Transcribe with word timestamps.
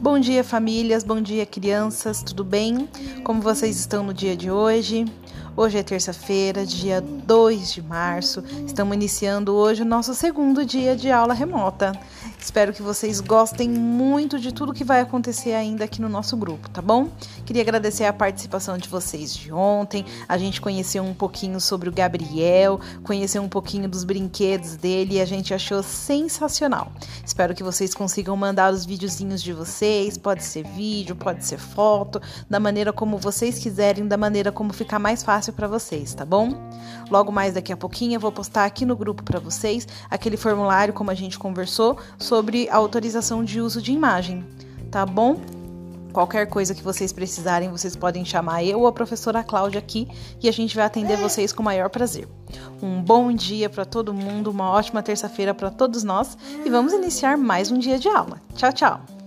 Bom 0.00 0.20
dia, 0.20 0.44
famílias, 0.44 1.02
bom 1.02 1.20
dia, 1.20 1.44
crianças, 1.44 2.22
tudo 2.22 2.44
bem? 2.44 2.88
Como 3.24 3.42
vocês 3.42 3.76
estão 3.80 4.04
no 4.04 4.14
dia 4.14 4.36
de 4.36 4.48
hoje? 4.48 5.04
Hoje 5.56 5.76
é 5.76 5.82
terça-feira, 5.82 6.64
dia 6.64 7.00
2 7.00 7.72
de 7.72 7.82
março. 7.82 8.44
Estamos 8.64 8.94
iniciando 8.94 9.52
hoje 9.56 9.82
o 9.82 9.84
nosso 9.84 10.14
segundo 10.14 10.64
dia 10.64 10.94
de 10.94 11.10
aula 11.10 11.34
remota. 11.34 11.90
Espero 12.38 12.72
que 12.72 12.80
vocês 12.80 13.20
gostem 13.20 13.68
muito 13.68 14.38
de 14.38 14.54
tudo 14.54 14.72
que 14.72 14.84
vai 14.84 15.00
acontecer 15.00 15.52
ainda 15.52 15.84
aqui 15.84 16.00
no 16.00 16.08
nosso 16.08 16.36
grupo, 16.36 16.70
tá 16.70 16.80
bom? 16.80 17.08
Queria 17.48 17.62
agradecer 17.62 18.04
a 18.04 18.12
participação 18.12 18.76
de 18.76 18.90
vocês 18.90 19.34
de 19.34 19.50
ontem. 19.50 20.04
A 20.28 20.36
gente 20.36 20.60
conheceu 20.60 21.02
um 21.02 21.14
pouquinho 21.14 21.58
sobre 21.58 21.88
o 21.88 21.92
Gabriel, 21.92 22.78
conheceu 23.02 23.40
um 23.42 23.48
pouquinho 23.48 23.88
dos 23.88 24.04
brinquedos 24.04 24.76
dele 24.76 25.14
e 25.14 25.20
a 25.22 25.24
gente 25.24 25.54
achou 25.54 25.82
sensacional. 25.82 26.92
Espero 27.24 27.54
que 27.54 27.62
vocês 27.62 27.94
consigam 27.94 28.36
mandar 28.36 28.70
os 28.70 28.84
videozinhos 28.84 29.42
de 29.42 29.54
vocês, 29.54 30.18
pode 30.18 30.44
ser 30.44 30.62
vídeo, 30.62 31.16
pode 31.16 31.42
ser 31.42 31.56
foto, 31.56 32.20
da 32.50 32.60
maneira 32.60 32.92
como 32.92 33.16
vocês 33.16 33.58
quiserem, 33.58 34.06
da 34.06 34.18
maneira 34.18 34.52
como 34.52 34.70
ficar 34.70 34.98
mais 34.98 35.22
fácil 35.22 35.54
para 35.54 35.66
vocês, 35.66 36.12
tá 36.12 36.26
bom? 36.26 36.50
Logo 37.10 37.32
mais 37.32 37.54
daqui 37.54 37.72
a 37.72 37.78
pouquinho 37.78 38.16
eu 38.16 38.20
vou 38.20 38.30
postar 38.30 38.66
aqui 38.66 38.84
no 38.84 38.94
grupo 38.94 39.22
para 39.22 39.40
vocês 39.40 39.88
aquele 40.10 40.36
formulário 40.36 40.92
como 40.92 41.10
a 41.10 41.14
gente 41.14 41.38
conversou 41.38 41.96
sobre 42.18 42.68
a 42.68 42.76
autorização 42.76 43.42
de 43.42 43.58
uso 43.58 43.80
de 43.80 43.90
imagem, 43.90 44.44
tá 44.90 45.06
bom? 45.06 45.57
Qualquer 46.18 46.48
coisa 46.48 46.74
que 46.74 46.82
vocês 46.82 47.12
precisarem, 47.12 47.70
vocês 47.70 47.94
podem 47.94 48.24
chamar 48.24 48.64
eu 48.64 48.80
ou 48.80 48.88
a 48.88 48.92
professora 48.92 49.44
Cláudia 49.44 49.78
aqui 49.78 50.08
e 50.42 50.48
a 50.48 50.52
gente 50.52 50.74
vai 50.74 50.84
atender 50.84 51.16
vocês 51.16 51.52
com 51.52 51.62
o 51.62 51.64
maior 51.64 51.88
prazer. 51.88 52.26
Um 52.82 53.00
bom 53.00 53.32
dia 53.32 53.70
para 53.70 53.84
todo 53.84 54.12
mundo, 54.12 54.50
uma 54.50 54.68
ótima 54.68 55.00
terça-feira 55.00 55.54
para 55.54 55.70
todos 55.70 56.02
nós 56.02 56.36
e 56.64 56.68
vamos 56.68 56.92
iniciar 56.92 57.38
mais 57.38 57.70
um 57.70 57.78
dia 57.78 58.00
de 58.00 58.08
aula. 58.08 58.40
Tchau, 58.56 58.72
tchau! 58.72 59.17